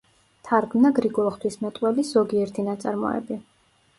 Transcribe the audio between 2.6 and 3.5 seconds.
ნაწარმოები.